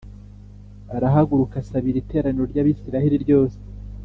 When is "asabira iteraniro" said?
1.63-2.43